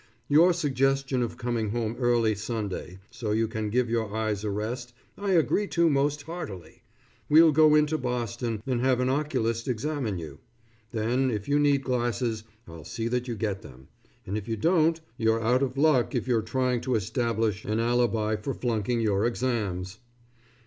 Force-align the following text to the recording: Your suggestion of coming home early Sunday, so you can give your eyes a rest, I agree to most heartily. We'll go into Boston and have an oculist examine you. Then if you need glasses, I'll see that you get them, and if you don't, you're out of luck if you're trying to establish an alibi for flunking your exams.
Your 0.27 0.51
suggestion 0.51 1.21
of 1.21 1.37
coming 1.37 1.69
home 1.69 1.95
early 1.99 2.33
Sunday, 2.33 2.97
so 3.11 3.33
you 3.33 3.47
can 3.47 3.69
give 3.69 3.87
your 3.87 4.11
eyes 4.11 4.43
a 4.43 4.49
rest, 4.49 4.93
I 5.15 5.33
agree 5.33 5.67
to 5.67 5.91
most 5.91 6.23
heartily. 6.23 6.81
We'll 7.29 7.51
go 7.51 7.75
into 7.75 7.99
Boston 7.99 8.63
and 8.65 8.81
have 8.81 8.99
an 8.99 9.09
oculist 9.09 9.67
examine 9.67 10.17
you. 10.17 10.39
Then 10.91 11.29
if 11.29 11.47
you 11.47 11.59
need 11.59 11.83
glasses, 11.83 12.45
I'll 12.67 12.83
see 12.83 13.07
that 13.09 13.27
you 13.27 13.35
get 13.35 13.61
them, 13.61 13.89
and 14.25 14.39
if 14.39 14.47
you 14.47 14.57
don't, 14.57 14.99
you're 15.17 15.39
out 15.43 15.61
of 15.61 15.77
luck 15.77 16.15
if 16.15 16.27
you're 16.27 16.41
trying 16.41 16.81
to 16.81 16.95
establish 16.95 17.63
an 17.63 17.79
alibi 17.79 18.37
for 18.37 18.55
flunking 18.55 19.01
your 19.01 19.27
exams. 19.27 19.99